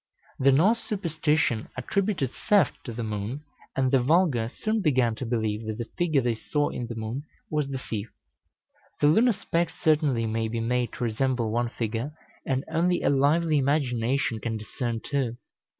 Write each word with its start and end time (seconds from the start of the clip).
The 0.39 0.51
Norse 0.51 0.79
superstition 0.79 1.69
attributed 1.77 2.31
theft 2.49 2.83
to 2.85 2.91
the 2.91 3.03
moon, 3.03 3.43
and 3.75 3.91
the 3.91 4.01
vulgar 4.01 4.49
soon 4.49 4.81
began 4.81 5.13
to 5.13 5.27
believe 5.27 5.67
that 5.67 5.77
the 5.77 5.85
figure 5.95 6.21
they 6.21 6.33
saw 6.33 6.69
in 6.69 6.87
the 6.87 6.95
moon 6.95 7.21
was 7.51 7.67
the 7.67 7.77
thief. 7.77 8.09
The 8.99 9.05
lunar 9.05 9.31
specks 9.33 9.79
certainly 9.79 10.25
may 10.25 10.47
be 10.47 10.59
made 10.59 10.91
to 10.93 11.03
resemble 11.03 11.51
one 11.51 11.69
figure, 11.69 12.13
and 12.47 12.65
only 12.67 13.03
a 13.03 13.11
lively 13.11 13.59
imagination 13.59 14.39
can 14.39 14.57
discern 14.57 15.01
two. 15.05 15.37